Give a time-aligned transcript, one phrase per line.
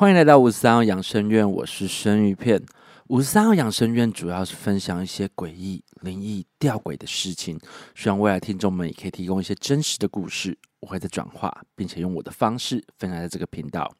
[0.00, 2.64] 欢迎来到五十三号养生院，我是生鱼片。
[3.08, 7.60] 五十三号养生院主要是分享一些诡异、灵异、吊诡的事情，
[7.94, 13.94] 希望未来听众们也可以提供一些真实的故事，我会再转化，并且用我的方式分享在这个频道。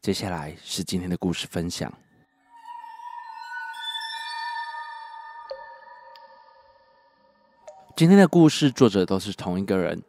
[0.00, 1.92] 接下来是今天的故事分享。
[7.96, 10.00] 今天的故事作者都是同一个人，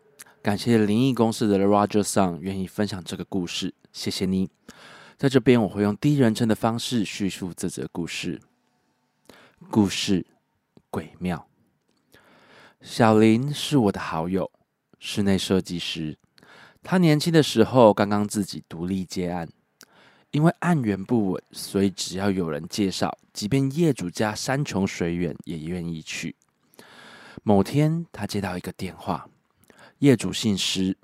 [0.43, 4.51] 感谢灵异公司的 Roger Song 愿意分享这个故事，谢谢你。
[5.17, 8.39] 在这边，我会用第一人称的方式叙述这则故事。
[9.71, 10.27] 故事
[10.91, 11.47] 诡妙。
[12.81, 14.51] 小林是我的好友，
[14.99, 16.19] 室内设计师。
[16.83, 19.49] 他年轻的时候刚刚自己独立接案，
[20.29, 26.35] 因为案源不稳，所以只要有人介绍，即便业主家山穷水远也愿意去。
[27.41, 29.27] 某天，他接到一个电话，
[29.97, 30.95] 业主姓施，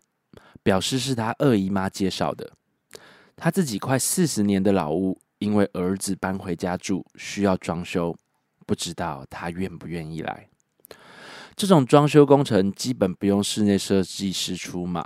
[0.61, 2.53] 表示是他二姨妈介绍的。
[3.35, 8.15] 他自己快四十年的老屋，因为儿子搬回家住，需要装修，
[8.65, 10.49] 不知道他愿不愿意来。
[11.55, 15.05] 这种装修工程基本不用室内设计师出马，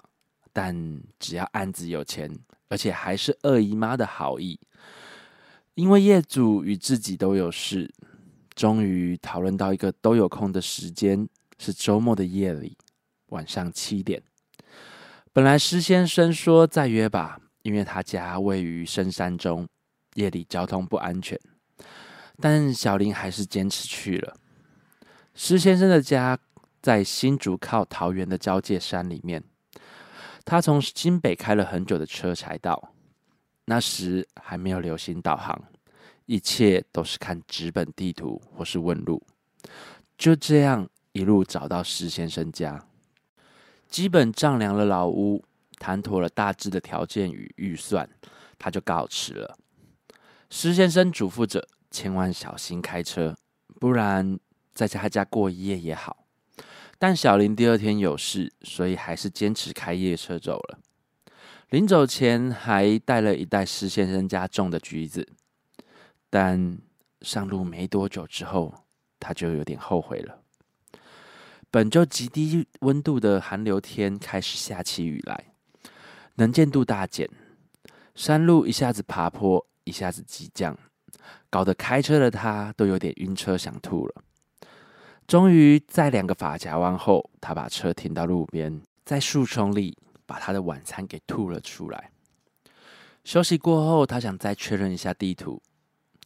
[0.54, 2.32] 但只要案子有钱，
[2.70, 4.60] 而且还是二姨妈的好意，
[5.74, 7.94] 因为业主与自己都有事，
[8.56, 12.78] 终于讨论到一个都有空的时间，是周末的夜里，
[13.28, 14.22] 晚上七点。
[15.34, 17.40] 本来施先生说再约吧。
[17.68, 19.68] 因为他家位于深山中，
[20.14, 21.38] 夜里交通不安全，
[22.40, 24.38] 但小林还是坚持去了。
[25.34, 26.40] 施先生的家
[26.82, 29.44] 在新竹靠桃园的交界山里面，
[30.46, 32.94] 他从新北开了很久的车才到。
[33.66, 35.62] 那时还没有流行导航，
[36.26, 39.22] 一切都是看纸本地图或是问路。
[40.18, 42.88] 就这样一路找到施先生家，
[43.90, 45.44] 基本丈量了老屋。
[45.80, 48.10] 谈妥了大致的条件与预算，
[48.58, 49.58] 他就告辞了。
[50.50, 53.36] 施先生嘱咐着，千万小心开车，
[53.80, 54.40] 不然
[54.74, 56.26] 在他家过一夜也好。
[57.00, 60.80] 但小林第二天有事，所以还是坚持开夜车走了。
[61.70, 65.28] 临走前还带了一袋施先生家种的橘子，
[66.30, 66.80] 但
[67.22, 68.74] 上路没多久之后，
[69.20, 70.42] 他就有点后悔了。
[71.70, 75.54] 本就极低温度的寒流天开始下起雨来。
[76.38, 77.28] 能见度大减，
[78.14, 80.78] 山路一下子爬坡，一下子急降，
[81.50, 84.24] 搞得开车的他都有点晕车，想吐了。
[85.26, 92.12] 终于在两个发夹弯后，他把车停到路边，在树丛里把他的晚餐给吐了出来。
[93.24, 95.62] 休息过后，他想再确认一下地图，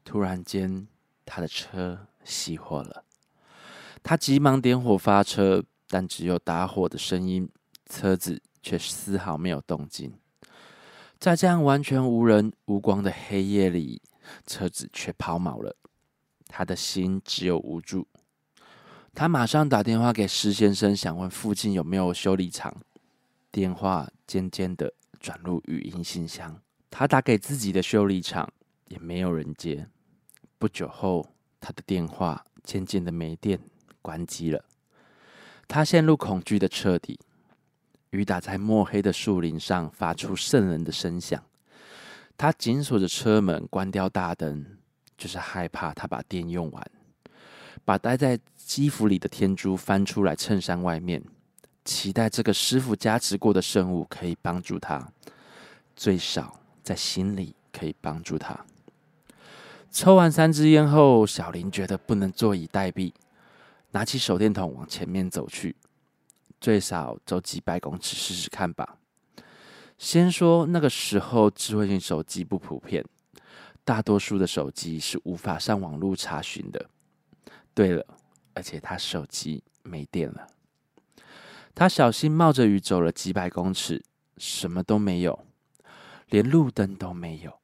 [0.03, 0.87] 突然间
[1.25, 3.05] 他的车熄火了。
[4.03, 7.49] 他急忙点火发车，但只有打火的声音，
[7.89, 8.41] 车子。
[8.61, 10.13] 却丝毫没有动静，
[11.19, 14.01] 在这样完全无人无光的黑夜里，
[14.45, 15.75] 车子却抛锚了。
[16.47, 18.07] 他的心只有无助。
[19.13, 22.75] 他马上打电话给施先生，想问附近有没有修理厂。
[23.51, 26.61] 电话渐渐的转入语音信箱。
[26.89, 28.51] 他打给自己的修理厂，
[28.87, 29.87] 也没有人接。
[30.57, 31.27] 不久后，
[31.59, 33.59] 他的电话渐渐的没电，
[34.01, 34.63] 关机了。
[35.67, 37.19] 他陷入恐惧的彻底。
[38.11, 41.41] 雨打在墨黑的树林上，发出渗人的声响。
[42.37, 44.65] 他紧锁着车门，关掉大灯，
[45.17, 46.91] 就是害怕他把电用完。
[47.85, 48.37] 把待在
[48.75, 51.23] 衣服里的天珠翻出来衬衫外面，
[51.85, 55.11] 期待这个师傅加持过的圣物可以帮助他，
[55.95, 58.59] 最少在心里可以帮助他。
[59.89, 63.13] 抽完三支烟后，小林觉得不能坐以待毙，
[63.91, 65.75] 拿起手电筒往前面走去。
[66.61, 68.97] 最少走几百公尺试试看吧。
[69.97, 73.03] 先说那个时候智慧型手机不普遍，
[73.83, 76.89] 大多数的手机是无法上网络查询的。
[77.73, 78.05] 对了，
[78.53, 80.47] 而且他手机没电了。
[81.73, 84.03] 他小心冒着雨走了几百公尺，
[84.37, 85.45] 什么都没有，
[86.29, 87.59] 连路灯都没有。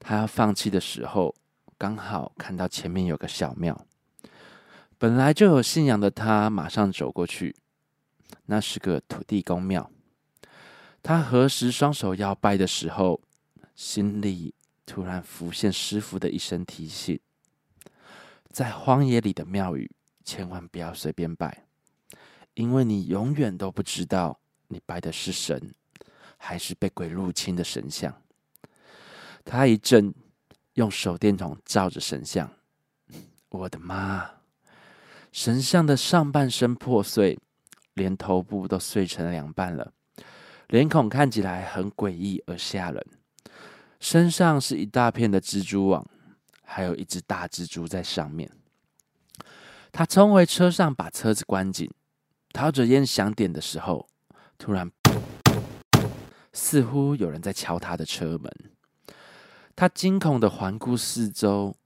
[0.00, 1.34] 他要放弃的时候，
[1.78, 3.86] 刚好看到前面有个小庙。
[4.96, 7.54] 本来就有信仰的他，马上走过去。
[8.46, 9.90] 那是个土地公庙。
[11.02, 13.20] 他合十双手要拜的时候，
[13.74, 14.54] 心里
[14.86, 17.18] 突然浮现师傅的一声提醒：
[18.50, 19.90] 在荒野里的庙宇，
[20.24, 21.64] 千万不要随便拜，
[22.54, 24.38] 因为你永远都不知道
[24.68, 25.74] 你拜的是神，
[26.36, 28.22] 还是被鬼入侵的神像。
[29.44, 30.14] 他一阵
[30.74, 32.48] 用手电筒照着神像，
[33.48, 34.30] 我的妈！
[35.32, 37.38] 神像的上半身破碎。
[37.94, 39.92] 连头部都碎成两半了，
[40.68, 43.06] 脸孔看起来很诡异而吓人。
[44.00, 46.04] 身上是一大片的蜘蛛网，
[46.64, 48.50] 还有一只大蜘蛛在上面。
[49.92, 51.90] 他冲回车上，把车子关紧，
[52.52, 54.08] 掏着烟想点的时候，
[54.56, 54.90] 突然，
[56.52, 58.50] 似乎有人在敲他的车门。
[59.76, 61.76] 他惊恐的环顾四周，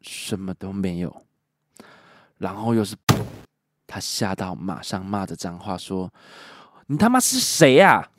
[0.00, 1.24] 什么都没有。
[2.38, 2.94] 然后又是，
[3.86, 6.12] 他吓到，马上骂着脏话说
[6.86, 8.10] ：“你他妈是谁呀？”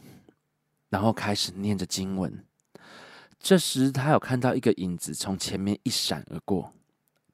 [0.89, 2.45] 然后开始念着经文。
[3.39, 6.73] 这时他有看到一个影子从前面一闪而过，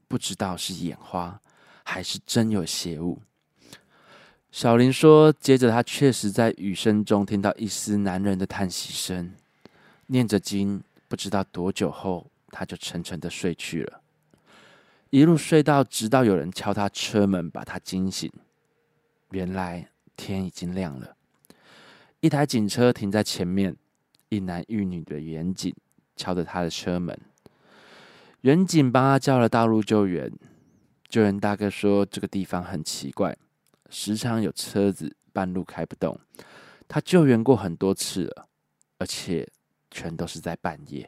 [0.07, 1.39] 不知道是眼花
[1.83, 3.21] 还是真有邪物。
[4.51, 9.33] 小林说：“接着他确实在雨声中听到一丝男人的叹息声，
[10.07, 14.01] 念着经。”不知道多久后，他就沉沉的睡去了，
[15.13, 18.31] 一路睡到直到有人敲他车门，把他惊醒。
[19.29, 19.87] 原来
[20.17, 21.15] 天已经亮了，
[22.19, 23.75] 一台警车停在前面，
[24.29, 25.71] 一男一女的员警
[26.15, 27.15] 敲着他的车门。
[28.41, 30.31] 员警帮他叫了道路救援，
[31.07, 33.37] 救援大哥说这个地方很奇怪，
[33.91, 36.19] 时常有车子半路开不动，
[36.87, 38.47] 他救援过很多次了，
[38.97, 39.47] 而且。
[39.95, 41.07] 全都是在半夜。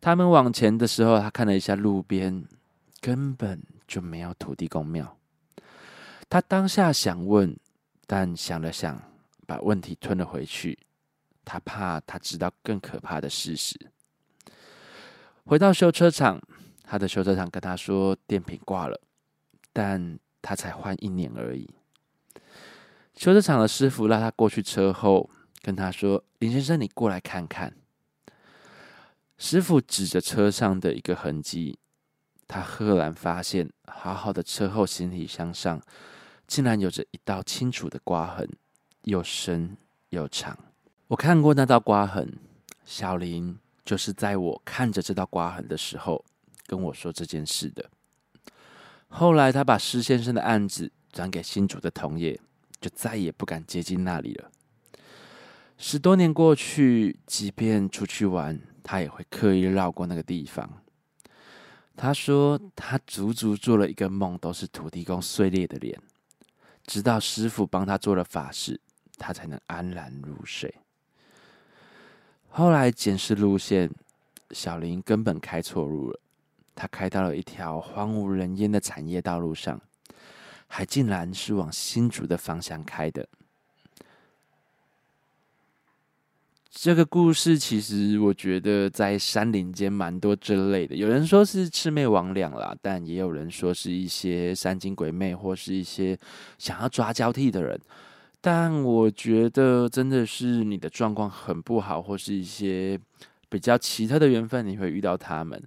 [0.00, 2.44] 他们往前的时候，他看了一下路边，
[3.00, 5.18] 根本就没有土地公庙。
[6.28, 7.56] 他当下想问，
[8.06, 9.02] 但想了想，
[9.46, 10.78] 把问题吞了回去。
[11.44, 13.78] 他怕他知道更可怕的事实。
[15.44, 16.40] 回到修车厂，
[16.82, 19.00] 他的修车厂跟他说电瓶挂了，
[19.72, 21.68] 但他才换一年而已。
[23.14, 25.30] 修车厂的师傅拉他过去车后。
[25.60, 27.76] 跟他说：“林先生，你过来看看。”
[29.36, 31.78] 师傅指着车上的一个痕迹，
[32.48, 35.80] 他赫然发现，好好的车后行李箱上，
[36.46, 38.48] 竟然有着一道清楚的刮痕，
[39.02, 39.76] 又深
[40.08, 40.58] 又长。
[41.08, 42.38] 我看过那道刮痕，
[42.84, 46.24] 小林就是在我看着这道刮痕的时候
[46.66, 47.90] 跟我说这件事的。
[49.08, 52.40] 后来，他把施先生的案子转给新竹的同业，
[52.80, 54.50] 就再也不敢接近那里了。
[55.76, 60.82] 十多年过去，即便出去玩，他也会刻意绕过那个地方。
[62.00, 66.00] 他说，他足足做了一个梦，都是土地公碎裂的脸，
[66.86, 68.80] 直到师傅帮他做了法事，
[69.16, 70.72] 他才能安然入睡。
[72.50, 73.90] 后来检视路线，
[74.52, 76.20] 小林根本开错路了，
[76.72, 79.80] 他开到了一条荒无人烟的产业道路上，
[80.68, 83.28] 还竟然是往新竹的方向开的。
[86.70, 96.16] 这个故事其实我觉得在山林间蛮多这类的，有人说是魑魅魍魉啦，但也有人说是一些山精鬼魅，或是一些
[96.58, 97.80] 想要抓交替的人。
[98.40, 103.00] 但我觉得真的是你的状况很不好，或是一些
[103.48, 105.60] 比较奇特的缘分，你会遇到他们。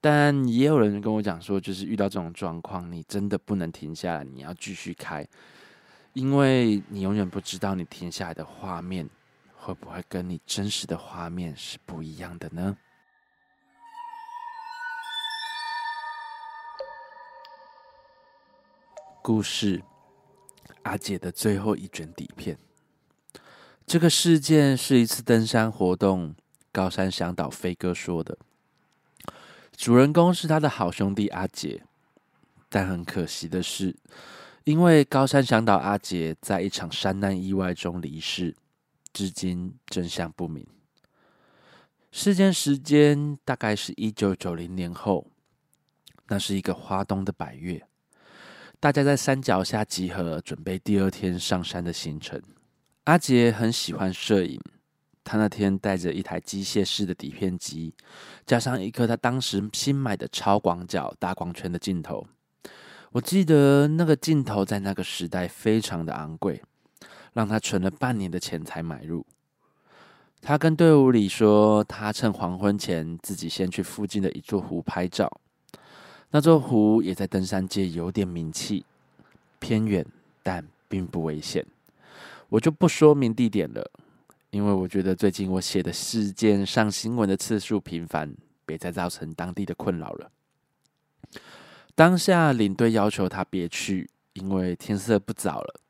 [0.00, 5.26] 但也有人跟我讲说，就是遇到这种状况，你真的不能停下来，你要继续开，
[6.12, 9.06] 因为你永远不知道你停下来的画面。
[9.60, 12.76] 会不会跟你真实的画面是不一样的呢？
[19.20, 19.82] 故事：
[20.84, 22.58] 阿杰的最后一卷底片。
[23.86, 26.34] 这个事件是一次登山活动，
[26.72, 28.38] 高山向导飞哥说的。
[29.76, 31.82] 主人公是他的好兄弟阿杰，
[32.68, 33.94] 但很可惜的是，
[34.64, 38.56] 因为高山向导阿杰在一场山难意外中离世。
[39.18, 40.64] 至今真相不明。
[42.12, 45.26] 事件时间大概是一九九零年后，
[46.28, 47.84] 那是一个花东的百月，
[48.78, 52.40] 大家在山脚下集合，准备第二天上山的行程。
[53.06, 54.60] 阿杰很喜欢摄影，
[55.24, 57.92] 他那天带着一台机械式的底片机，
[58.46, 62.24] 加上一颗他当时新买的超广角大光圈的镜头。
[63.10, 66.62] 我记得那个镜头在那个时代非常的昂贵。
[67.32, 69.24] 让他存了半年的钱才买入。
[70.40, 75.40] 他跟队伍里说，他趁黄昏前自己先去附近的一座湖拍照。
[76.30, 78.84] 那座湖也在登山界有点名气，
[79.58, 80.06] 偏远
[80.42, 81.66] 但并不危险。
[82.48, 83.90] 我就不说明地点了，
[84.50, 90.30] 因为我觉得最近我写的事件上新闻的次数频繁，别再造成当地的困扰了。
[91.94, 95.80] 当下领队要求他别去，因为天色不早了。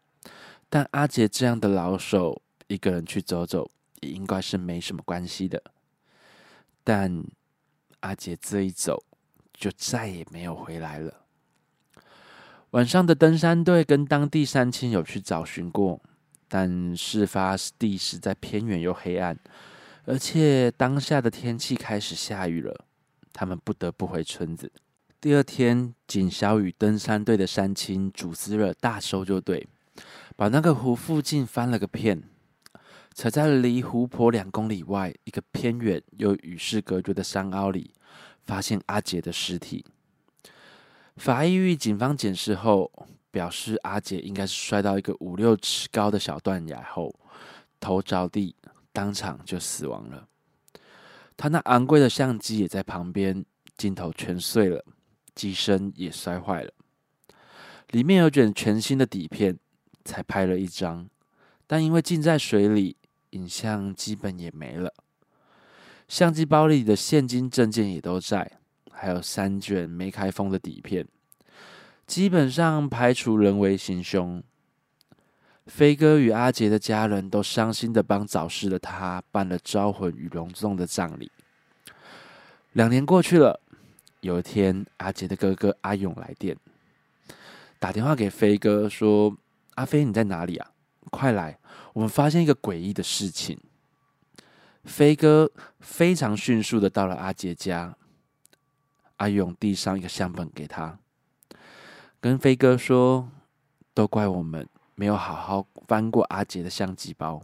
[0.69, 3.71] 但阿杰这样的老手，一个人去走走，
[4.01, 5.63] 也应该是没什么关系的。
[6.85, 7.25] 但
[8.01, 9.03] 阿杰这一走，
[9.53, 11.23] 就再也没有回来了。
[12.71, 16.01] 晚上的登山队跟当地山亲有去找寻过，
[16.49, 19.39] 但事发地实在偏远又黑暗，
[20.05, 22.85] 而且当下的天气开始下雨了，
[23.33, 24.71] 他们不得不回村子。
[25.19, 29.67] 第二天，警小与登山队的山青组织了大搜救队，
[30.39, 32.23] 把那个湖附近翻了个遍，
[33.13, 37.93] 才在离湖泊两公里外一个偏远又与世隔绝的山坳里，
[38.47, 39.85] 发现阿杰的尸体。
[41.17, 47.13] 法医与警方检视后，表示阿杰应该是摔到一个五六尺高的小断崖后，
[47.81, 48.55] 头着地。
[48.91, 50.27] 当场就死亡了。
[51.37, 53.45] 他那昂贵的相机也在旁边，
[53.77, 54.85] 镜头全碎了，
[55.37, 56.73] 机身也摔坏了。
[57.91, 59.57] 里面有卷全新的底片，
[60.09, 61.07] 才拍了一张，
[61.67, 62.97] 但因为浸在水里，
[63.31, 64.95] 影像基本也没了。
[66.09, 68.51] 相机包里的现金证件也都在，
[68.91, 71.07] 还有三卷没开封的底片，
[72.07, 74.43] 基本上排除人为行凶。
[75.67, 81.31] 飞哥与阿杰的家人都伤心的帮早逝的他办了招魂与隆重的葬礼。
[82.73, 83.61] 两年过去了，
[84.21, 86.57] 有一天，阿杰的哥哥阿勇来电，
[87.79, 89.37] 打电话给飞哥说
[89.79, 90.73] ：“阿飞，你在哪里啊？
[91.09, 91.57] 快来，
[91.93, 93.57] 我们发现一个诡异的事情。”
[94.83, 97.97] 飞哥非常迅速的到了阿杰家，
[99.19, 100.99] 阿勇递上一个相本给他，
[102.21, 103.31] 跟飞哥说
[103.95, 107.41] ：“都怪我们。”没有好好翻过阿杰的相机包，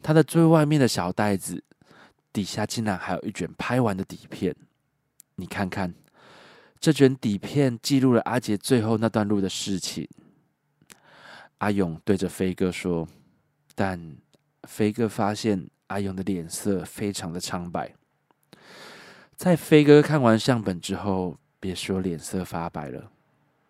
[0.00, 1.64] 他的最外面的小袋子
[2.32, 4.54] 底下竟然还有一卷拍完的底片。
[5.34, 5.92] 你看看，
[6.78, 10.08] 这卷底片记录了阿杰最后那段路的事情。
[11.62, 13.06] 阿勇对着飞哥说，
[13.76, 14.16] 但
[14.64, 17.94] 飞哥发现阿勇的脸色非常的苍白。
[19.36, 23.10] 在飞哥看完相本之后，别说脸色发白了，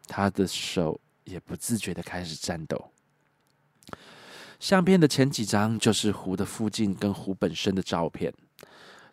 [0.08, 0.99] 他的手。
[1.25, 2.90] 也不自觉的开始颤抖。
[4.58, 8.34] 相片的前几张就是湖的附近跟湖本身的照片，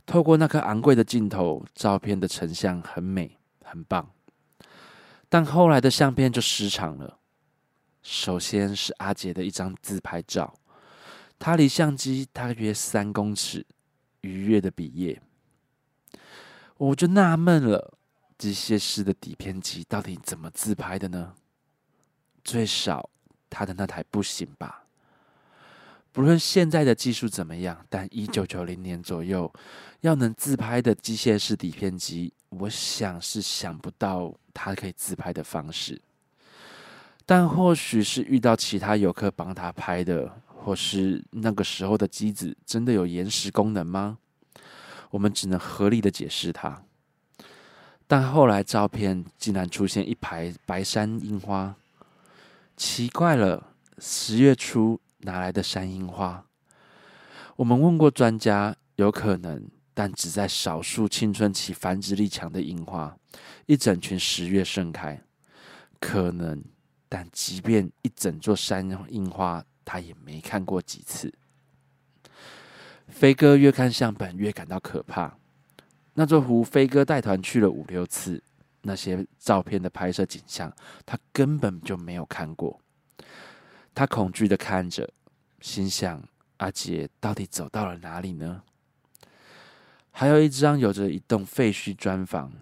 [0.07, 4.09] 透过那颗昂贵的镜头，照片的成像很美，很棒。
[5.29, 7.18] 但后来的相片就失常了。
[8.01, 10.53] 首先是阿杰的一张自拍照，
[11.37, 13.65] 他离相机大约三公尺，
[14.21, 15.21] 愉悦的比耶。
[16.77, 17.97] 我就纳闷了，
[18.37, 21.33] 机械式的底片机到底怎么自拍的呢？
[22.43, 23.09] 最少
[23.49, 24.85] 他的那台不行吧？
[26.11, 29.53] 不论现在的技术怎么样，但一九九零年左右
[30.01, 36.01] 要能自拍的机械式底片机，我想是想不到他可以自拍的方式。
[37.29, 44.17] 但或许是遇到其他游客帮他拍的，或是那个时候的机子真的有延时功能吗？
[45.11, 46.81] 我们只能合理的解释它。
[48.07, 51.75] 但后来照片竟然出现一排白山樱花。
[52.75, 56.43] 奇怪了，十月初哪来的山樱花？
[57.57, 63.15] 我们问过专家，有可能，但只在少数青春期繁殖力强的樱花，
[63.67, 65.21] 一整群十月盛开，
[65.99, 66.63] 可能，
[67.09, 71.33] 但即便一整座山樱花，他也没看过几次。
[73.07, 75.35] 飞哥越看相本越感到可怕，
[76.13, 78.41] 那座湖，飞哥带团去了五六次。
[78.81, 80.73] 那些照片的拍摄景象，
[81.05, 82.79] 他根本就没有看过。
[83.93, 85.09] 他恐惧的看着，
[85.59, 86.23] 心想：
[86.57, 88.63] 阿杰到底走到了哪里呢？
[90.11, 92.53] 还有一张有着一栋废墟砖房，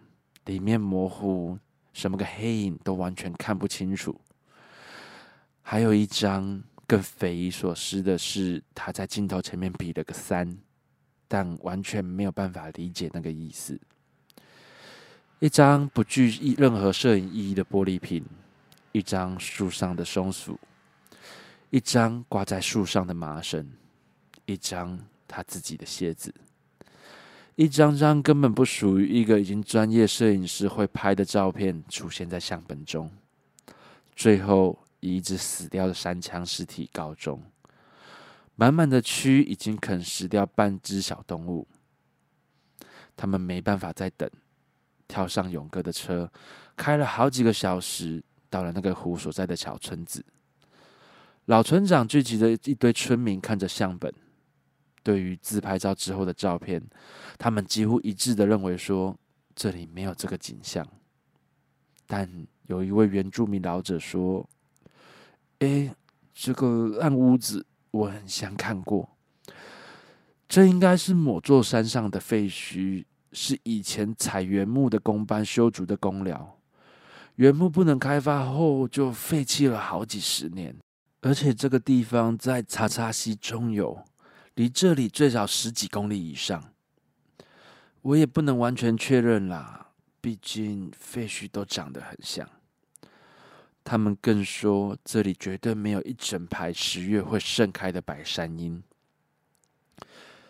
[0.46, 1.60] 里面模糊，
[1.94, 4.20] 什么个黑影都完全看不清楚。
[5.70, 10.58] 还有一张更匪夷所思的是，他在镜头前面比了个三，
[11.28, 13.78] 但完全没有办法理解那个意思。
[15.40, 18.24] 一张不具任何摄影意义的玻璃瓶，
[18.94, 20.58] 一张树上的松鼠，
[21.70, 23.70] 一张挂在树上的麻绳，
[24.46, 24.98] 一张
[25.28, 26.34] 他自己的鞋子，
[27.56, 33.12] 一张张根本不属于一个已经专业摄影师会拍的照片出现在相本中，
[34.16, 37.42] 最后以一只死掉的山羌尸体告终。
[38.56, 41.68] 满满的蛆已经啃食掉半只小动物，
[43.16, 44.30] 他们没办法再等。
[45.08, 46.30] 跳上勇哥的车，
[46.76, 50.26] 开了好几个小时，到了那个湖所在的小村子。
[51.46, 54.14] 老村长聚集着一堆村民，看着相本。
[55.04, 56.84] 对于自拍照之后的照片，
[57.38, 59.18] 他们几乎一致的认为说，
[59.56, 60.86] 这里没有这个景象。
[62.06, 62.30] 但
[62.64, 64.50] 有一位原住民老者说
[65.60, 65.94] ：“诶，
[66.34, 69.10] 这个烂屋子我很想看过，
[70.48, 76.58] 这应该是某座山上的废墟。”是以前采原木的工班修筑的工寮，
[77.36, 80.76] 原木不能开发后就废弃了好几十年。
[81.22, 84.02] 而且这个地方在查查溪中游，
[84.56, 86.72] 离这里最少十几公里以上。
[88.02, 89.90] 我也不能完全确认啦，
[90.22, 92.50] 毕竟废墟都长得很像。
[93.90, 98.84] 他们更说，这里绝对没有一整排十月会盛开的白山樱。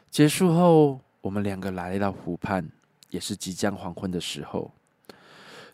[0.09, 2.67] 结束后，我们两个来到湖畔，
[3.11, 4.73] 也是即将黄昏的时候。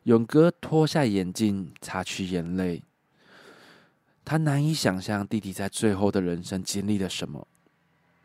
[0.04, 2.84] 勇哥脱下眼镜，擦去眼泪。
[4.26, 7.48] 他难以想象弟弟在最后的人生经历了什么，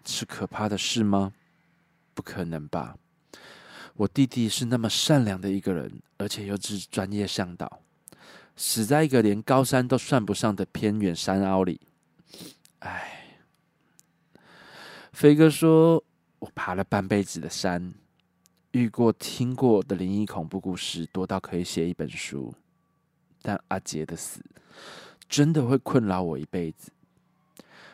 [0.04, 1.32] 是可怕的事吗？
[2.12, 2.96] 不可能吧！
[3.94, 7.80] 我弟弟是那么善良的一个人，而且又是专业向导。
[8.60, 11.80] 死在一个连高山都算不上的偏远山凹里，
[12.80, 13.14] 唉。
[15.12, 16.02] 飞哥说
[16.40, 17.94] ：“我爬了半辈子的山，
[18.72, 22.52] 遇过、听过的灵异恐怖故事多到可以写一本书，
[23.42, 24.40] 但阿杰的死
[25.28, 26.90] 真的会困扰我一辈子。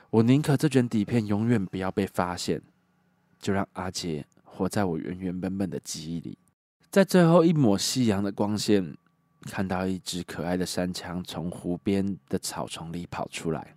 [0.09, 2.63] 我宁可这卷底片永远不要被发现，
[3.39, 6.39] 就让阿杰活在我原原本本的记忆里，
[6.91, 8.97] 在最后一抹夕阳的光线。”
[9.45, 13.77] 看到一只可爱的山羌从湖边的草丛里跑出来，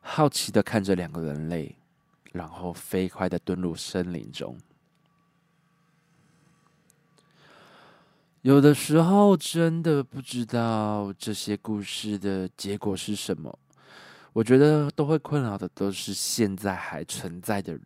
[0.00, 1.76] 好奇的看着两个人类，
[2.32, 4.56] 然后飞快的遁入森林中。
[8.40, 13.56] 有的时候真的不知道这些故事的结果是什么，
[14.32, 17.82] 我觉得都会困扰的都是现在还存在的人，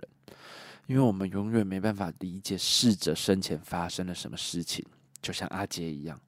[0.87, 4.83] 因为我们永远没办法理解逝者生前发生了什么事情，
[5.21, 6.19] 就像阿杰一样。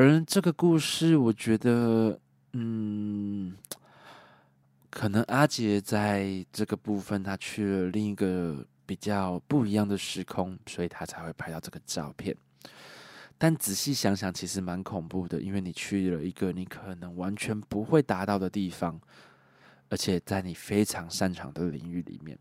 [0.00, 2.16] 而这个故事，我觉得，
[2.52, 3.52] 嗯，
[4.90, 12.36] 可能阿杰在这个部分，他去了另一个比较不一样的时空，所以他才会拍到这个照片。
[13.36, 19.00] 但仔细想想，其实蛮恐怖的，因为你去了一个你可能完全不会达到的地方，
[19.88, 22.38] 而且在你非常擅长的领域里面。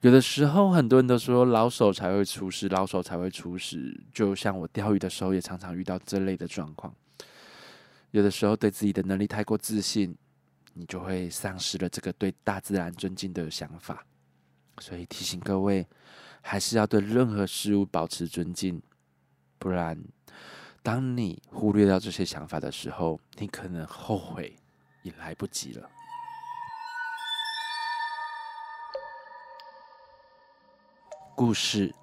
[0.00, 4.00] 有的时候，很多人都说老手才会出事，老手才会出事。
[4.12, 6.94] 就像我钓鱼的时候，也常常遇到这类的状况。
[8.12, 10.16] 有的时候，对自己的能力太过自信，
[10.74, 14.06] 你就会丧失了这个对大自然尊敬的想法。
[14.78, 15.84] 所以提醒各位，
[16.42, 18.80] 还是要对任何事物保持尊敬，
[19.58, 20.00] 不然，
[20.80, 24.54] 当你忽略掉这些想法的时候，你可能后悔
[25.02, 25.90] 也来不及了。
[31.38, 31.94] 故事：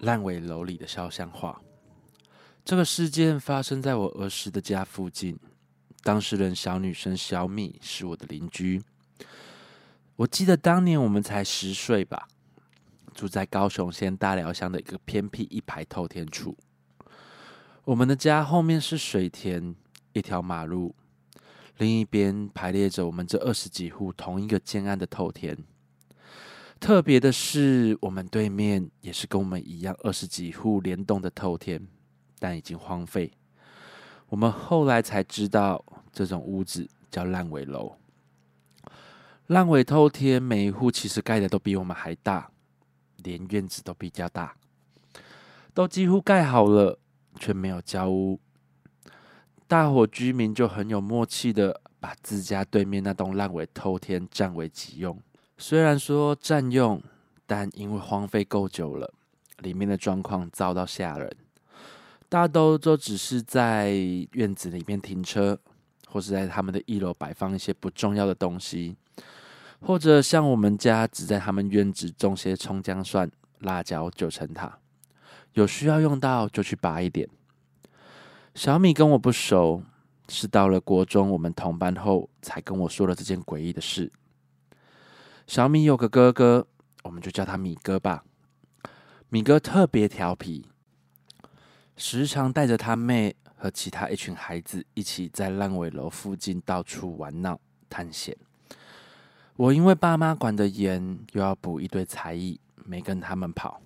[0.00, 1.62] 烂尾楼里的肖像画。
[2.64, 5.38] 这个事件发生在我儿时的家附近，
[6.02, 8.82] 当事人小女生小米是我的邻居。
[10.16, 12.26] 我记得当年我们才十岁吧，
[13.14, 16.56] 住在高雄县大寮乡的一个偏僻一排透天处。
[17.84, 19.76] 我们的家后面是水田，
[20.12, 20.92] 一条马路，
[21.78, 25.56] 另一边排列着我们这二十几户同一个建案的透天。
[26.82, 31.80] 特别的是，我们对面也是跟我们一样二十几户连栋的透天，
[32.40, 33.30] 但已经荒废。
[34.28, 37.94] 我们后来才知道，这种屋子叫烂尾楼。
[39.46, 42.50] 烂尾透天每一户其实盖的都比我们还大，
[43.18, 44.56] 连院子都比较大，
[45.72, 46.98] 都几乎盖好了，
[47.38, 48.40] 却没有交屋。
[49.68, 55.16] 大伙居民就很有默契的把自家对面那栋烂尾透天占为己用。
[55.64, 57.00] 虽然说占用，
[57.46, 59.14] 但因为荒废够久了，
[59.58, 61.36] 里面的状况糟到吓人。
[62.28, 63.92] 大都都只是在
[64.32, 65.56] 院子里面停车，
[66.08, 68.96] 或是在他们的一楼摆放一些不重要的东西，
[69.80, 74.80] 或者像我们家只在他们院子种些葱姜蒜、辣椒、九层塔，
[75.52, 77.28] 有需要用到就去拔一点。
[78.56, 79.84] 小米跟我不熟，
[80.28, 84.10] 是到了国中我们同班后才跟我说了这件诡异的事。
[85.52, 86.66] 小米有个哥哥，
[87.02, 88.24] 我们就叫他米哥吧。
[89.28, 90.64] 米哥特别调皮，
[91.94, 97.60] 时常带着他妹和其他一群孩子一起在烂尾楼附近到处玩闹
[97.90, 98.34] 探险。
[99.56, 103.82] 我因为爸妈管得严，又要补一堆才艺，没跟他们跑。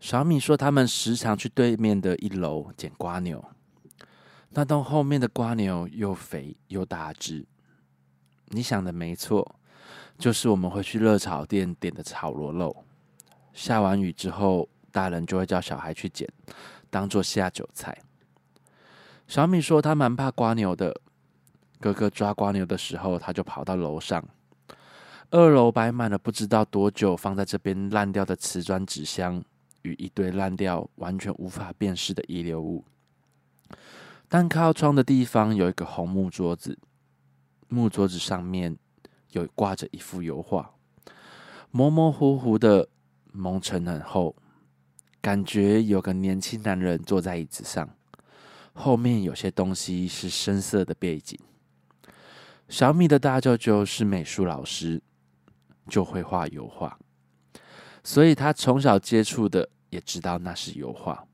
[0.00, 3.44] 小米说，他们时常去对面的一楼捡瓜牛，
[4.52, 7.44] 那栋后面的瓜牛又肥又大只。
[8.46, 9.56] 你想的没错。
[10.18, 12.84] 就是我们会去热炒店点的炒螺肉，
[13.52, 16.28] 下完雨之后，大人就会叫小孩去捡，
[16.90, 17.96] 当做下酒菜。
[19.28, 21.00] 小米说他蛮怕瓜牛的，
[21.78, 24.26] 哥哥抓瓜牛的时候，他就跑到楼上，
[25.30, 29.40] 二楼摆满了不知道多久放在这边烂掉的瓷砖纸箱
[29.82, 32.84] 与一堆烂掉完全无法辨识的遗留物。
[34.26, 36.76] 但靠窗的地方有一个红木桌子，
[37.68, 38.76] 木桌子上面。
[39.32, 40.74] 有挂着一幅油画，
[41.70, 42.88] 模模糊糊的
[43.32, 44.34] 蒙尘很厚，
[45.20, 47.88] 感觉有个年轻男人坐在椅子上，
[48.72, 51.38] 后面有些东西是深色的背景。
[52.68, 55.02] 小米的大舅舅是美术老师，
[55.88, 56.98] 就会画油画，
[58.04, 61.26] 所以他从小接触的也知道那是油画。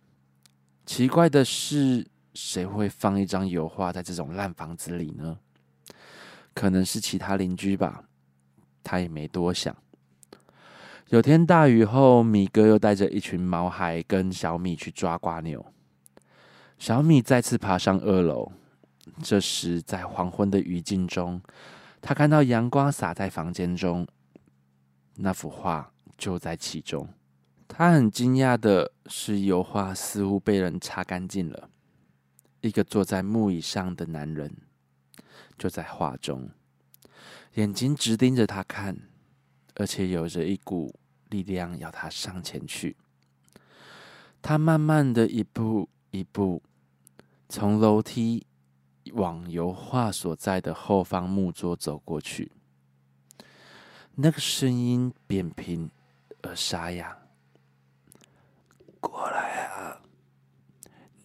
[0.87, 5.39] 奇怪的是，谁会放一张油画在这种烂房子里呢？
[6.55, 8.05] 可能是其他邻居吧。
[8.83, 9.77] 他也没多想。
[11.09, 15.65] 有天大雨后，米哥又带着一群毛孩跟小米去抓瓜牛。
[16.79, 18.53] 小米再次爬上二楼。
[19.23, 21.41] 这时，在黄昏的余烬中，
[22.01, 24.07] 他看到阳光洒在房间中，
[25.17, 27.09] 那幅画就在其中。
[27.69, 31.69] 他很惊讶的是，油画似乎被人擦干净了。
[32.61, 34.51] 一个坐在木椅上的男人
[35.59, 36.51] 就在画中，
[37.55, 38.97] 眼睛直盯着他看，
[39.75, 40.99] 而且有着一股
[41.31, 42.97] 力量要他上前去。
[44.43, 46.63] 他慢慢的一步一步
[47.49, 48.47] 从楼梯。
[49.13, 52.51] 往油画所在的后方木桌走过去，
[54.15, 55.91] 那个声音扁平
[56.41, 57.19] 而沙哑
[59.01, 60.01] ：“过来啊，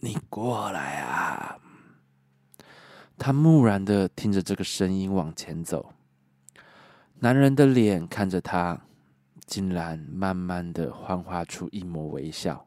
[0.00, 1.58] 你过来啊！”
[3.22, 5.92] 他木然的听着这个声音往前走，
[7.18, 8.80] 男人的脸看着他，
[9.44, 12.66] 竟然慢慢的幻化出一抹微笑。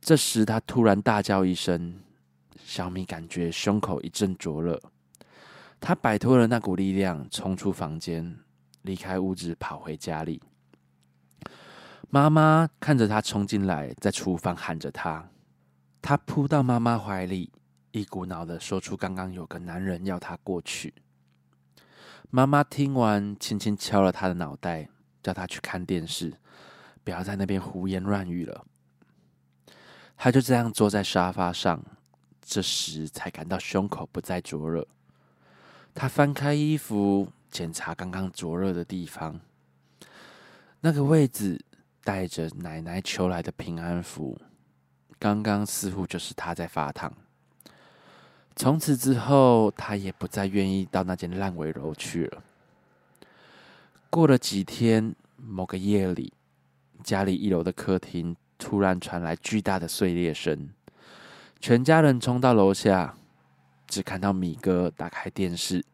[0.00, 2.00] 这时，他突然大叫一声。
[2.56, 4.80] 小米感觉胸口一阵灼热，
[5.78, 8.34] 他摆脱了那股力量，冲出房间，
[8.82, 10.42] 离开屋子，跑回家里。
[12.08, 15.28] 妈妈看着他冲进来，在厨房喊着他，
[16.00, 17.50] 他扑到妈妈怀里，
[17.90, 20.94] 一股脑的说出刚刚有个男人要他过去。
[22.30, 24.88] 妈妈听完，轻轻敲了他的脑袋，
[25.22, 26.32] 叫他去看电视，
[27.02, 28.64] 不要在那边胡言乱语了。
[30.16, 31.82] 他就这样坐在沙发上。
[32.50, 34.88] 这时才感到胸口不再灼热，
[35.92, 39.38] 他翻开衣服检查刚刚灼热的地方，
[40.80, 41.62] 那个位置
[42.02, 44.40] 带着奶奶求来的平安符，
[45.18, 47.12] 刚刚似乎就是他在发烫。
[48.58, 52.42] 从此之后，他也不再愿意到那间烂尾楼去了。
[54.10, 56.32] 过了几天，某个夜里，
[57.04, 60.68] 家里一楼的客厅突然传来巨大的碎裂声。
[61.60, 63.14] 全家人冲到楼下，
[63.86, 65.84] 只看到米哥打开电视，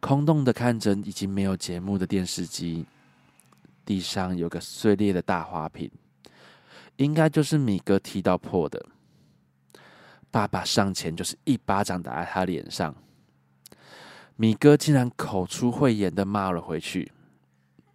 [0.00, 2.84] 空洞的看着已经没有节目的电视机。
[3.84, 5.88] 地上有个碎裂的大花瓶，
[6.96, 8.84] 应该就是米哥踢到破的。
[10.34, 12.92] 爸爸上前就是一巴掌打在他脸上，
[14.34, 17.12] 米哥竟然口出秽言的骂了回去。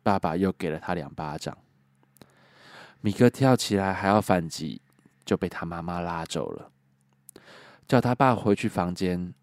[0.01, 1.57] 爸爸又给了他两巴掌，
[3.01, 4.81] 米哥跳起来还要反击，
[5.25, 6.71] 就被他妈妈拉走了。
[7.85, 9.33] 叫他爸回去房间，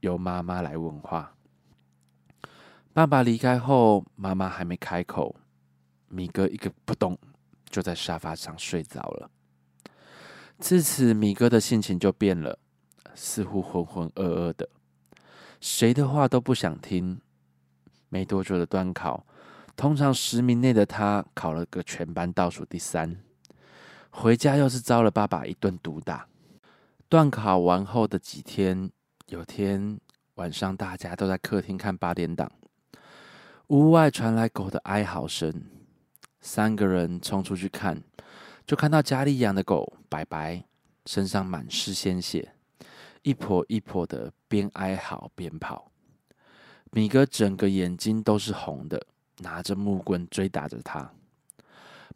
[0.00, 1.34] 由妈妈来问话。
[2.94, 5.36] 爸爸离开后，妈妈还没开口，
[6.08, 7.18] 米哥一个扑咚
[7.68, 9.30] 就在沙发上睡着了。
[10.58, 12.58] 自此，米哥的性情就变了，
[13.14, 14.68] 似乎浑浑噩噩的，
[15.60, 17.20] 谁的话都不想听。
[18.08, 19.26] 没多久的段考，
[19.76, 23.20] 通常十名内的他考了个全班倒数第三，
[24.10, 26.26] 回家又是遭了爸爸一顿毒打。
[27.08, 28.90] 段考完后的几天，
[29.26, 30.00] 有天
[30.36, 32.50] 晚上，大家都在客厅看八点档，
[33.68, 35.52] 屋外传来狗的哀嚎声。
[36.40, 38.00] 三个人冲出去看，
[38.66, 40.64] 就看到家里养的狗白白，
[41.04, 42.52] 身上满是鲜血，
[43.22, 45.92] 一跛一跛的，边哀嚎边跑。
[46.90, 49.06] 米哥整个眼睛都是红的，
[49.38, 51.12] 拿着木棍追打着他。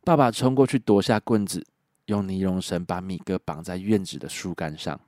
[0.02, 1.64] 爸爸冲过去夺下棍子。
[2.06, 5.00] 用尼龙绳把米哥绑在院子的树干上。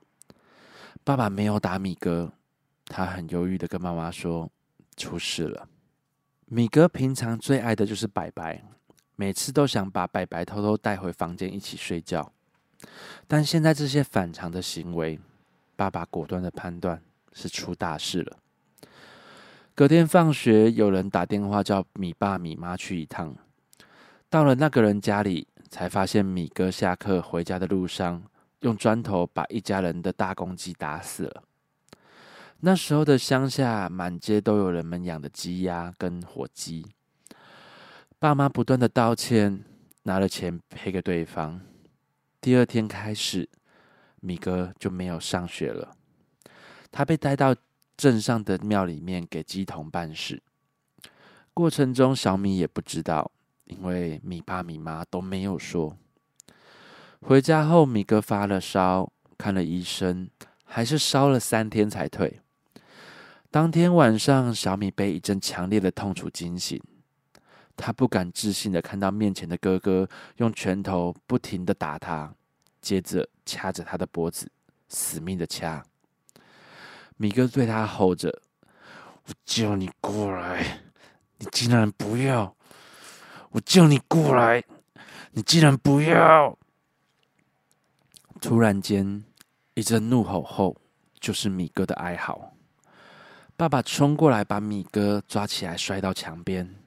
[1.03, 2.31] 爸爸没有打米哥，
[2.85, 4.49] 他很忧郁的跟妈妈说
[4.95, 5.67] ：“出事了。”
[6.47, 8.63] 米哥平常最爱的就是白白，
[9.23, 12.29] 每次都想把白白偷偷带回房间一起睡觉。
[13.25, 15.17] 但现在这些反常的行为，
[15.77, 18.37] 爸爸果断的判断是出大事了。
[19.73, 23.33] 隔天放学，有人打电话叫米爸米妈去一趟。
[24.29, 25.47] 到了那个人家里。
[25.69, 28.21] 才发现米哥下课回家的路上，
[28.59, 31.43] 用砖头把一家人的大公鸡打死了。
[32.59, 36.85] 那时候的乡下，满街都有人们养的鸡鸭跟火鸡。
[38.23, 39.65] 爸妈不断的道歉，
[40.03, 41.59] 拿了钱赔给对方。
[42.39, 43.49] 第二天开始，
[44.21, 45.93] 米哥就没有上学了。
[46.89, 47.53] 他被带到
[47.97, 50.41] 镇上的庙里面给乩童办事。
[51.53, 53.29] 过程中，小米也不知道。
[53.65, 55.97] 因为米爸米妈都没有说。
[57.19, 60.29] 回家后，米哥发了烧，看了医生，
[60.63, 62.39] 还是烧了三天才退。
[63.51, 66.81] 当天晚上，小米被一阵强烈的痛楚惊醒，
[67.75, 70.07] 他不敢置信的看到面前的哥哥
[70.37, 72.33] 用拳头不停的打他，
[72.81, 74.51] 接着掐着他的脖子，
[74.87, 75.83] 死命的掐。
[77.17, 78.41] 米哥对他吼着
[79.25, 80.81] ：“我叫你过来，
[81.37, 82.55] 你竟然不要！
[83.51, 84.63] 我叫你过来，
[85.31, 86.57] 你竟然不要！”
[88.41, 89.23] 突然间，
[89.73, 90.75] 一阵怒吼后，
[91.19, 92.53] 就是米哥的哀嚎。
[93.55, 96.82] 爸爸冲过来，把米哥抓起来，摔到墙边。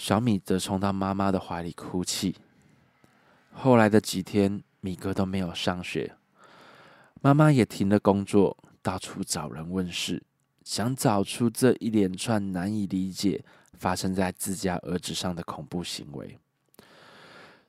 [0.00, 2.34] 小米则冲到妈妈的怀里哭泣。
[3.52, 6.16] 后来的几天，米哥都没有上学，
[7.20, 10.22] 妈妈也停了工作，到处找人问事，
[10.64, 16.38] 想找出这一连串难以理解发生在自家儿子上的恐怖行为。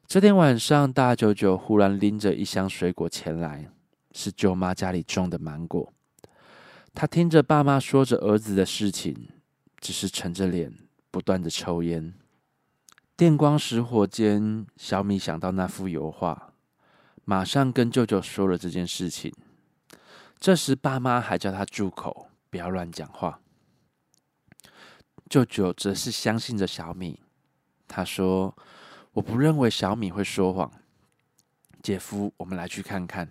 [0.08, 3.70] 这天晚上，大舅舅忽然拎着一箱水果前来，
[4.14, 5.92] 是舅妈家里种的芒果。
[6.94, 9.28] 他听着爸妈说着儿子的事情，
[9.82, 10.74] 只是沉着脸，
[11.10, 12.14] 不断的抽烟。
[13.22, 16.54] 电光石火间，小米想到那幅油画，
[17.24, 19.32] 马上跟舅舅说了这件事情。
[20.40, 23.40] 这时，爸妈还叫他住口，不要乱讲话。
[25.30, 27.20] 舅舅则是相信着小米，
[27.88, 28.58] 他说
[29.14, 30.72] ：“我不认为小米会说谎。”
[31.84, 33.30] 姐夫，我们来去看看。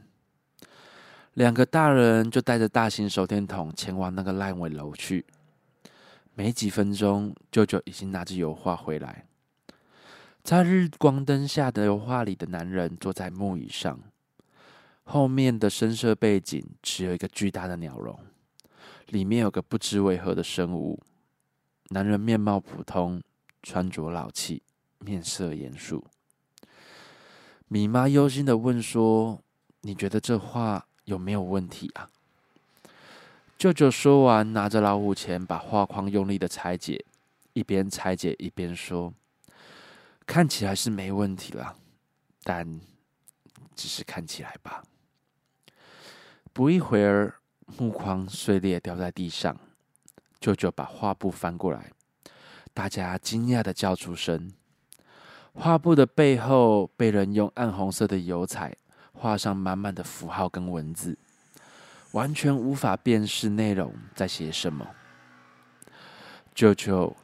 [1.35, 5.26] 两个大人就带着大型手电筒前往那个烂尾楼去。
[6.35, 9.26] 没几分钟，舅舅已经拿着油画回来。
[10.42, 14.00] 在日光灯下的油画里的男人坐在木椅上，
[15.05, 18.18] 后面的深色背景只有一个巨大的鸟笼，
[19.09, 21.00] 里面有个不知为何的生物。
[21.90, 23.22] 男人面貌普通，
[23.62, 24.62] 穿着老气，
[25.00, 26.05] 面色严肃。
[27.68, 29.40] 米妈忧心的问说
[29.83, 32.09] ：“你觉得这画？”有没有问题啊？
[33.59, 37.05] 舅舅说完，拿着老虎钳把画框用力的拆解，
[37.53, 39.12] 一边拆解一边说
[40.31, 41.75] ：“看起来是没问题了，
[42.45, 42.81] 但
[43.75, 44.81] 只是看起来吧。”
[46.55, 47.35] 不一会儿，
[47.77, 49.59] 木框碎裂掉在地上，
[50.38, 51.90] 舅舅把画布翻过来，
[52.73, 54.53] 大家惊讶的叫出声。
[55.53, 58.77] 画布的背后被人用暗红色的油彩。
[59.12, 61.19] 画上满满的符号跟文字，
[62.12, 64.87] 完全无法辨识内容在写什么。
[66.55, 67.14] 舅舅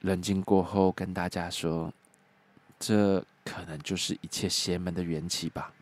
[0.00, 1.90] 冷静过后跟大家说
[2.78, 5.72] ：“这可能就是一切邪门的缘起吧。”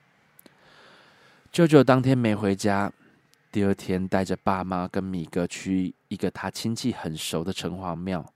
[1.52, 2.92] 舅舅当天没回家，
[3.52, 8.33] 第二天带着爸妈跟米哥去一个他亲戚很熟的城隍庙，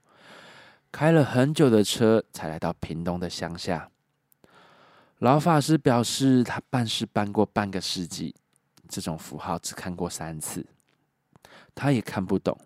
[0.91, 3.89] 开了很久的车才来到屏东的乡下。
[5.17, 8.33] 老法师表示，他办事办过半个世纪，
[8.87, 10.65] 这种符号只看过三次，
[11.75, 12.57] 他也看不懂。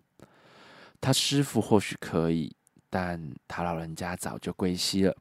[1.01, 2.55] 他师傅或许可以，
[2.91, 5.17] 但他老人家早就归西了。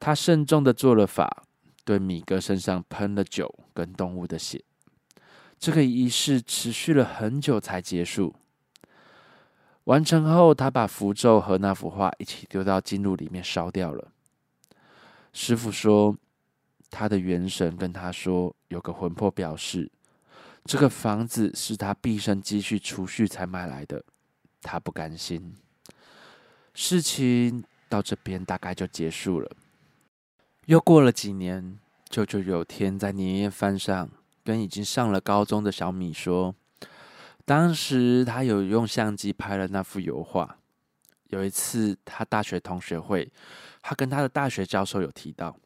[0.00, 1.44] 他慎重的做了法，
[1.84, 4.64] 对米哥身上喷了酒跟动物的血。
[5.58, 8.34] 这个仪式持续了很久才结束。
[9.84, 14.10] 完成后，他把符咒和那幅画一起丢到金炉里面烧掉了。
[15.32, 16.16] 师傅说，
[16.90, 19.90] 他的元神跟他说，有个魂魄表示，
[20.64, 24.02] 这个房子是他毕生积蓄储蓄才买来的，
[24.62, 25.54] 他不甘心。
[26.72, 29.50] 事情到这边大概就结束了。
[30.70, 34.08] 又过了几年，舅舅有天在年夜饭上
[34.44, 36.54] 跟已经上了高中的小米说，
[37.44, 40.58] 当时他有用相机拍了那幅油画。
[41.30, 43.32] 有一次，他大学同学会。
[43.82, 45.56] 他跟他的大学教授有提到，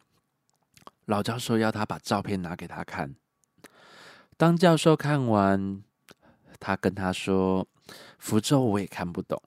[1.05, 3.15] 老教授要他把照片拿给他看。
[4.39, 5.83] 当教授看完，
[6.59, 7.69] 他跟他说
[8.19, 9.43] ：“符咒我也看不懂，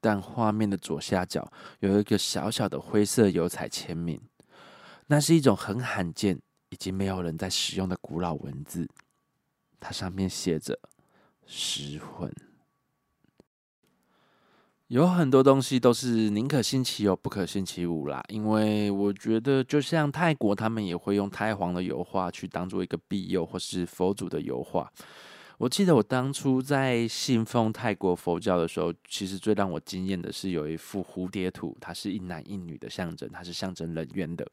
[0.00, 4.20] 但画面的左下角有一个小小的灰色油彩签名，
[5.06, 6.40] 那是一种很罕见、
[6.70, 8.88] 已经没有人在使用的古老文字。
[9.78, 10.78] 它上面写着
[11.46, 12.32] ‘失魂’。”
[14.88, 18.22] 有很多东西都是宁可信其有，不可信其无啦。
[18.28, 24.92] 因为我觉得，就像泰国，他们也会用太皇的油画去当做一个庇佑，或是佛祖的油画。
[25.58, 34.46] 我记得我当初在信奉泰国佛教的时候，其实最让我惊艳的是有一幅蝴蝶图，它是一男一女的象征，它是象征人缘的。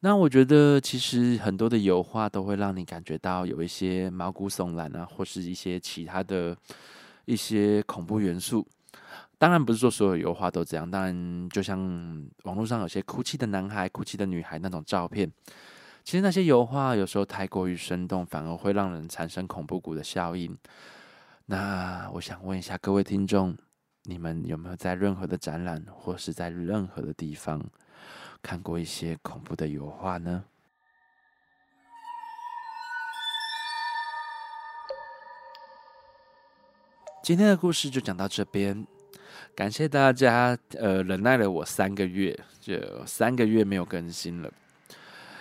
[0.00, 6.56] 那我觉得，其实很多的油画都会让你感觉到有一些毛骨悚然啊，或是一些其他的
[7.24, 8.66] 一些恐怖元素。
[9.36, 11.78] 当然不是说所有油画都这样，当然就像
[12.44, 15.30] 网络上有些哭泣的男孩、哭泣的女孩那种照片，
[16.04, 20.54] 其实那些油画有时候太过于生动，反而会让人产生恐怖谷的效应。
[21.46, 23.56] 那我想问一下各位听众，
[24.02, 27.64] 你们有没有在任何的展览或是在任何的地方
[28.42, 30.44] 看过一些恐怖的油画呢？
[37.22, 38.86] 今天的故事就讲到这边，
[39.54, 44.52] 感谢大家呃忍耐了我三个月，就三个月没有更新了。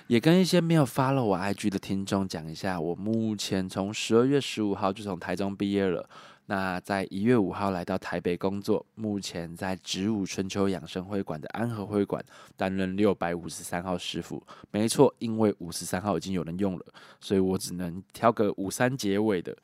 [0.08, 6.08] 也跟一些没有 follow 我 IG 的听众讲一下，我目前从十二月十五号就从台中毕业了，
[6.48, 12.24] 那在一月五号来到台北工作，目前在植物春秋养生会馆的安和会馆
[12.58, 14.46] 担任六百五十三号师傅。
[14.72, 16.86] 没错，因为五十三号已经有人用了，
[17.22, 19.56] 所以我只能挑个五三结尾的。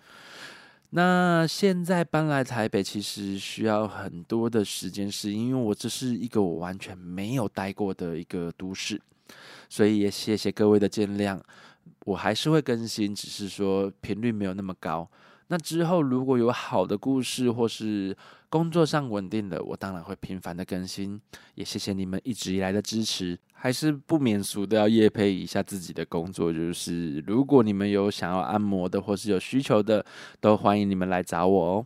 [0.92, 9.00] 那现在搬来台北，其实需要很多的时间，是因为我这是一个我完全没有待过的一个都市。
[9.70, 11.40] 所以也谢谢各位的见谅，
[12.06, 15.10] 我还是会更新，只是说频率没有那么高。
[15.52, 18.16] 那之后如果有好的故事或是
[18.50, 21.20] 工作上稳定的，我当然会频繁的更新。
[21.56, 30.06] 也谢谢你们一直以来的支持，还是不免俗的要夜配一下自己的工作，就是如果你们有想要按摩的或是有需求的，
[30.40, 31.86] 都欢迎你们来找我哦。